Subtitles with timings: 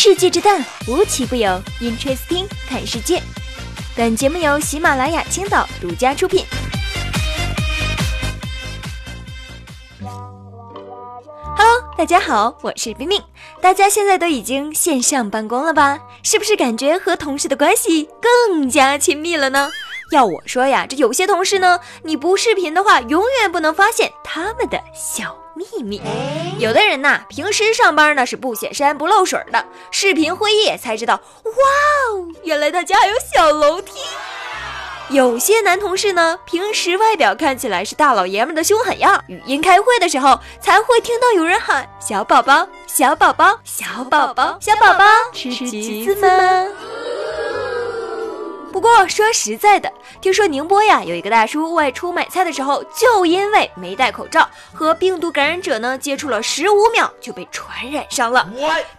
[0.00, 0.56] 世界之大，
[0.86, 1.60] 无奇不有。
[1.80, 3.20] Interesting，看世界。
[3.96, 6.46] 本节目由喜马拉雅青岛独家出品。
[11.56, 13.20] Hello，大家好，我是冰冰。
[13.60, 15.98] 大家现在都已经线上办公了吧？
[16.22, 19.68] 是不是感觉和同事的关系更加亲密了呢？
[20.12, 26.00] 要我说呀，这有些同事呢，你不视频的话，永远不能发现他们的小秘密。
[26.58, 33.92] 有的人呐，平时上班呢是不显山不漏水的，视频会议才知道，哇哦，原来他家有小楼梯。
[35.10, 46.28] 有些男同事呢，平时外表看起来是大老爷们的凶狠样，语音开会的时候才会听到有人喊“小宝宝，小宝宝，小宝宝，小宝宝，吃橘子吗？”
[48.72, 49.90] 不过说实在的，
[50.20, 58.48] 听说宁波呀有一个大叔外出买菜的时候，就因为没戴口罩，和病毒感染者呢接触了十五秒，就被传染上了。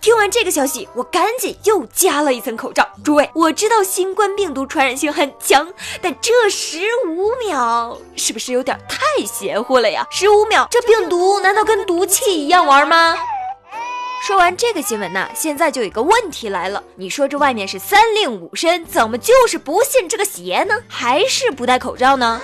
[0.02, 2.88] 听完这个消息，我赶紧又加了一层口罩。
[3.04, 5.68] 诸位，我知道新冠病毒传染性很强，
[6.02, 10.06] 但这十五秒是不是有点太邪乎了呀？
[10.12, 13.16] 十五秒，这病毒难道跟毒气一样玩吗？
[14.22, 16.84] 说完这个新闻呢，现在就有一个问题来了。
[16.96, 20.76] 你说这外面是三令五申，怎么就是不信这个邪呢？
[20.88, 22.40] 还是不戴口罩呢？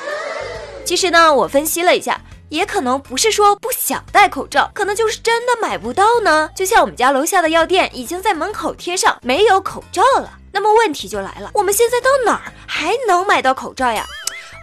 [0.83, 6.49] 其实呢，我分析了一下，也可能不是说不想戴口罩，可能就是真的买不到呢。
[6.55, 10.31] 就像我们家楼下的药店已经在门口贴上没有口罩了。
[10.51, 14.05] 那么问题就来了，我们现在到哪儿还能买到口罩呀？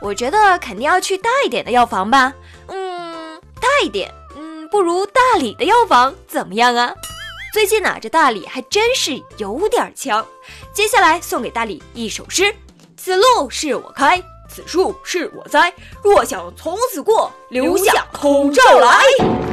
[0.00, 2.32] 我觉得肯定要去大一点的药房吧。
[2.68, 4.12] 嗯，大一点，
[4.72, 6.94] 不如大理的药房怎么样啊？
[7.52, 10.26] 最近呢，这大理还真是有点强。
[10.72, 12.54] 接下来送给大理一首诗：
[12.96, 15.70] 此路是我开，此树是我栽。
[16.02, 19.51] 若想从此过，留下口罩来。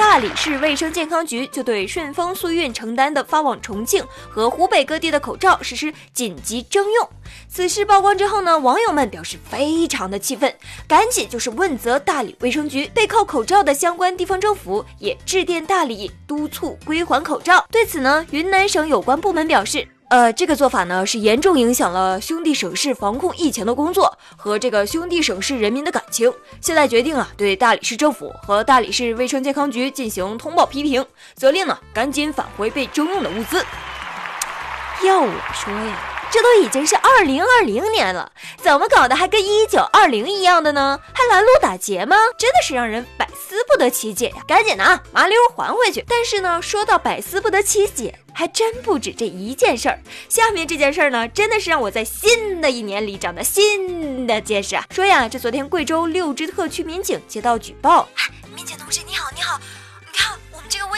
[0.00, 7.08] 大理市卫生健康局就对顺丰速运承担的发往重庆和湖北各地的口罩实施紧急征用。
[7.50, 10.52] 此事曝光之后呢，网友们表示非常的气愤，
[10.88, 12.86] 赶紧就是问责大理卫生局。
[12.94, 17.64] 背靠口罩的相关地方政府也致电大理，督促归还口罩。
[17.70, 19.86] 对此呢，云南省有关部门表示。
[20.10, 26.32] 呃，这个做法呢是严重影响了兄弟省市防控疫情的工作和这个兄弟省市人民的感情。
[26.60, 31.06] 现在决定啊，对大理市政府和大理市卫生健康局进行通报批评，
[31.36, 33.64] 责令呢赶紧返回被征用的物资。
[35.04, 36.06] 要我说呀。
[36.32, 38.30] 这都已经是二零二零年了，
[38.62, 41.00] 怎么搞的还跟一九二零一样的呢？
[41.12, 42.16] 还拦路打劫吗？
[42.38, 44.36] 真的是让人百思不得其解呀！
[44.46, 46.04] 赶紧的啊麻溜还回去。
[46.06, 49.98] 但是呢，说到百思不得其解，还真不止这一件事儿。
[50.28, 54.86] 下面这件事儿呢，真的是让我在新的一年里长的新的见识啊！
[54.94, 58.08] 说呀，这昨天贵州六支特区民警接到举报，
[58.54, 58.99] 民警同志，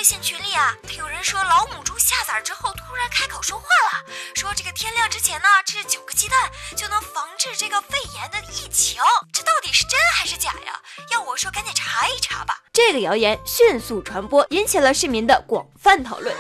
[0.03, 4.05] 微信群里啊，有人说老母猪下崽之后突然开口说话了，
[4.35, 6.37] 说这个天亮之前呢吃九个鸡蛋
[6.77, 9.01] 就能防治这个肺炎的疫情，
[9.33, 10.81] 这到底是真还是假呀？
[11.13, 12.61] 要我说，赶紧查一查吧。
[12.73, 16.35] 这个谣言迅速传播，引起了市民的广泛讨论。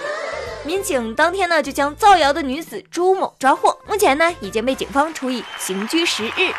[0.64, 6.52] 民警当天呢就将造谣的女子朱某抓获，目前呢已经被警方处以刑拘十日。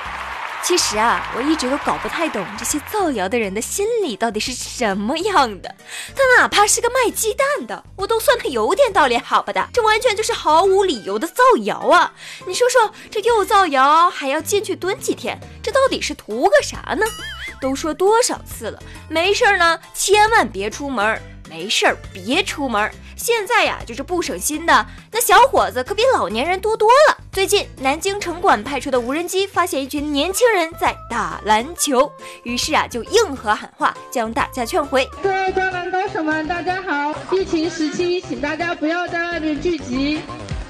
[0.64, 5.76] 其实啊，我一直都搞不太懂这些造谣的人的心理到底是什么样的。
[6.16, 9.70] 他哪怕是个卖鸡蛋的，我都算他有点道理，好吧的。
[9.74, 12.14] 这完全就是毫无理由的造谣啊！
[12.48, 17.06] 你说说，这又造谣还要进去蹲几天，这到底是图个啥呢？
[17.60, 21.22] 都说多少次了，没事儿呢，千万别出门。
[21.54, 22.90] 没事儿，别出门。
[23.16, 27.18] 现在呀，就是不省心的那小伙子可比老年人多多了。
[27.32, 35.08] 最近，南京城管派出的无人机发现一群年轻人在打篮球，于是啊，就硬核喊话，将大家劝回。
[35.22, 37.14] 各位灌篮高手们，大家好！
[37.32, 40.22] 疫情时期，请大家不要在外面聚集，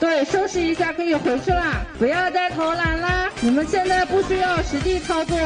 [0.01, 3.31] 对，收拾一下可以回去啦，不要再投篮啦。
[3.39, 5.37] 你们现在不需要实地操作，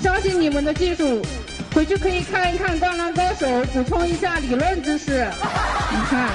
[0.00, 1.22] 相信你们的技术。
[1.76, 5.30] 回去可以看一看《灌篮高手》，补充一下理论知识。
[5.90, 6.30] 你看，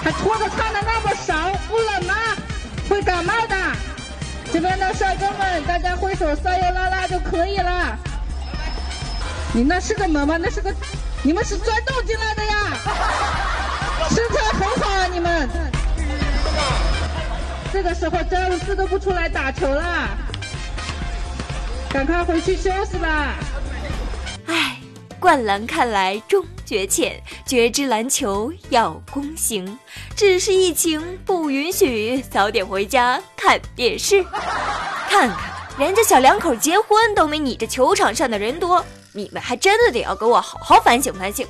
[0.00, 2.14] 还脱的穿的那么少，不冷吗？
[2.88, 3.56] 会感冒的。
[4.52, 7.98] 这边的帅哥们，大家挥手撒油拉拉就可以了。
[9.52, 10.36] 你那是个门吗？
[10.40, 10.72] 那是个，
[11.24, 12.54] 你们是钻洞进来的呀？
[14.08, 15.48] 身材很好啊，你们。
[17.72, 20.08] 这个时候詹姆斯都不出来打球了，
[21.90, 23.34] 赶快回去休息吧。
[25.26, 29.76] 灌篮看来终觉浅，绝知篮球要躬行。
[30.14, 34.22] 只是疫情不允许，早点回家看电视。
[35.10, 35.36] 看看
[35.80, 41.44] 人家小两口结婚都没你这球场上的人多，你们还真的得要给我好好反省反省。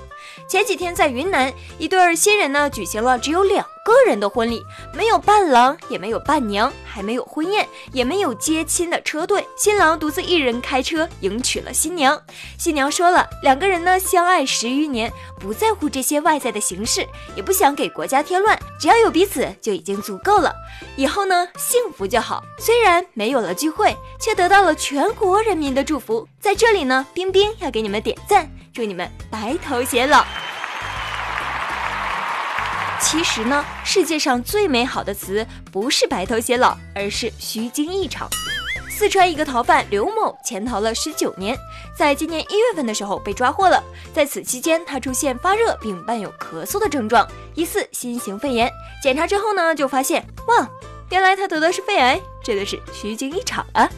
[0.48, 4.62] 前几天在云南，一对新人呢举行了只有两个人的婚礼，
[4.92, 9.46] 没有伴郎，也没有伴娘，还没有婚宴，也没有接亲的车队。
[9.56, 12.20] 新郎独自一人开车迎娶了新娘。
[12.58, 20.52] 新娘说了，两个人呢相爱十余年，不在乎这些外在的形式，也不想给国家添乱，只要有彼此就已经足够了。
[20.96, 22.42] 以后呢幸福就好。
[22.58, 26.26] 虽然没有了聚会，却得到了全国人民的祝福。
[26.40, 30.22] 在这里呢，冰冰要给你们点赞，祝你们白头偕老。
[33.00, 38.28] 其实呢，世界上最美好的词不是白头偕老，而是虚惊一场。
[38.90, 41.56] 四川一个逃犯刘某潜逃了十九年，
[41.96, 43.82] 在今年一月份的时候被抓获了。
[44.12, 48.70] 在此期间，他出现发热并伴有咳嗽的症状，疑似新型肺炎。
[49.02, 50.68] 检查之后呢，就发现哇，
[51.08, 53.88] 原来他得的是肺癌，真的是虚惊一场啊！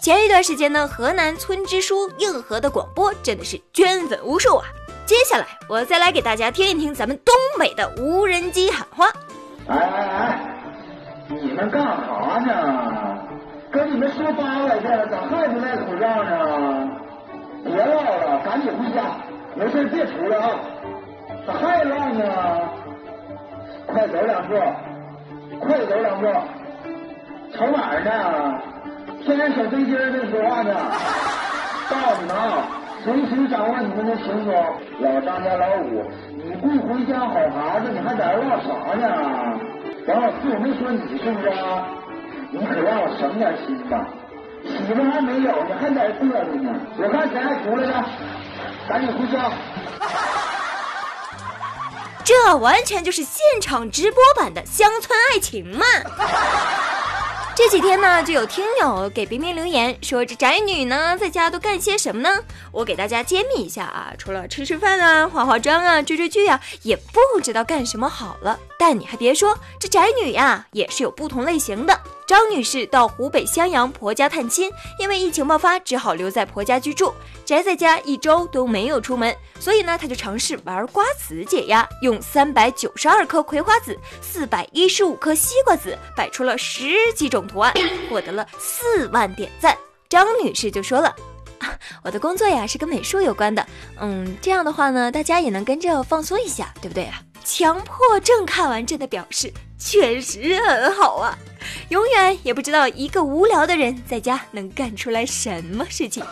[0.00, 4.64] 前一段时间呢，河南村支书硬核的广播真的是圈粉无数啊！
[5.04, 9.08] 接下来，我再来给大家听一听咱们东北的无人机喊话。
[9.66, 10.40] 哎哎哎，
[11.28, 13.18] 你们干啥呢？
[13.70, 16.88] 跟你们说八来着，咋还不戴口罩呢？
[17.62, 19.18] 别唠了，赶紧回家，
[19.54, 20.60] 没事别出来啊！
[21.46, 22.70] 咋还唠呢？
[23.86, 24.54] 快走两步，
[25.60, 26.26] 快走两步，
[27.54, 28.62] 瞅哪儿呢？
[29.24, 30.74] 天天小飞机跟你说话呢。
[31.90, 32.68] 告诉你们啊！
[33.02, 34.54] 随时掌握你们的行踪，
[35.00, 36.04] 老张家老五，
[36.36, 39.04] 你不回家好孩子，你还在这唠啥呢？
[40.06, 41.50] 王老四，我没说你是不是？
[42.52, 44.06] 你可让我省点心吧。
[44.62, 46.70] 媳妇还没有呢，还在这嘚瑟呢。
[46.98, 48.04] 我看谁还出来呢？
[48.88, 49.50] 赶紧回家。
[52.22, 55.84] 这完全就是现场直播版的乡村爱情嘛！
[57.62, 62.30] 这几天呢，就有听友给冰冰留言说，这宅女呢在家都干些什么呢？
[62.72, 68.58] 我给大家揭秘一下啊，除了吃吃饭啊、化化妆啊、追追剧啊，也不知道干什么好了。
[68.78, 72.00] 但你还别说，这宅女呀也是有不同类型的。
[72.30, 77.12] 张女士到湖北襄阳婆家探亲，因为疫情爆发，只好留在婆家居住，
[77.44, 79.34] 宅在家一周都没有出门。
[79.58, 87.74] 所以呢，她就尝试玩瓜子解压，用三百九十二颗葵花籽、四百一十五颗西瓜籽摆出了十几种图案，
[88.08, 89.76] 获得了四万点赞。
[90.08, 91.12] 张女士就说了
[92.04, 93.66] ：“我的工作呀是跟美术有关的，
[93.98, 101.36] 嗯，这样的话呢，大家也能跟着放松一下，对不对啊？”强迫症看完真的表示确实很好啊。
[101.88, 106.24] 永远也不知道一个无聊的人在家能干出来什么事情。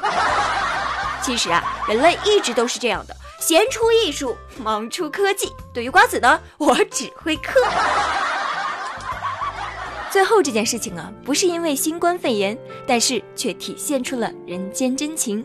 [1.23, 5.53] 其实啊，人类一直都是这样的，闲出艺术，忙出科技。
[5.75, 7.61] 对于瓜子呢，我只会嗑。
[10.11, 12.57] 最后这件事情啊，不是因为新冠肺炎，
[12.87, 15.45] 但是却体现出了人间真情。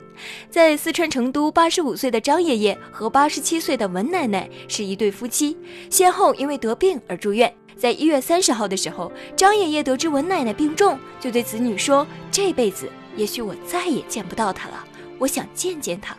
[0.50, 5.58] 在四川成都，八十五岁的张爷爷和八十七岁的文奶奶是一对夫妻，
[5.90, 7.54] 先后因为得病而住院。
[7.76, 14.84] 在一月三十号的时候，张爷爷得知文奶奶病重，就对子女说：“这辈子也许我再也见不到她了，
[15.20, 16.16] 我想见见她。”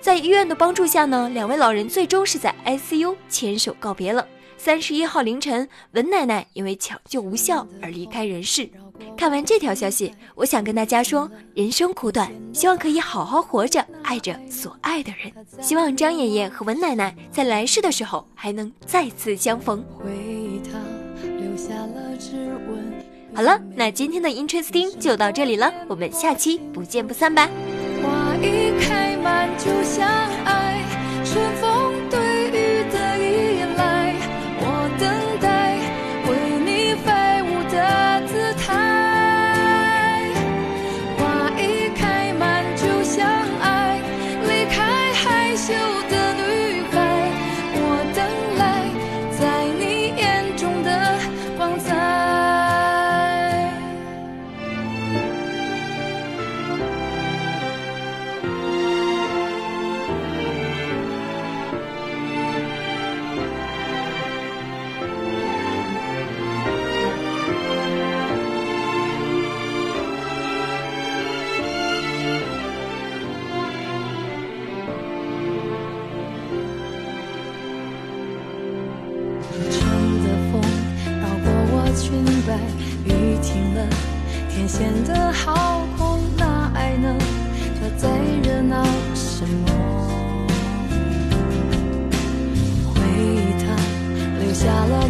[0.00, 4.26] 在医院的帮助下呢，两位老人最终是在 ICU 牵手告别了。
[4.62, 8.68] 三十一号凌晨，文奶奶因为抢救无效而离开人世。
[9.16, 15.32] 看完这条消息，我想跟大家说：人生苦短，希望可以好好活着，爱着所爱的人。
[15.62, 19.82] 希望张爷爷和文奶奶在来世的时候还能再次相逢。
[23.34, 27.48] 好了，那今天的 Interesting 就到这里了，我们下期不见不散吧。
[28.02, 30.06] 花一开满就像
[30.44, 30.69] 爱，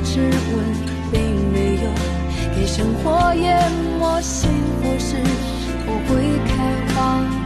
[0.04, 0.64] 下了指纹，
[1.12, 1.90] 并没有
[2.54, 4.20] 给生活淹没。
[4.20, 4.50] 幸
[4.82, 5.16] 福是
[5.86, 6.52] 不会开
[6.94, 7.39] 花？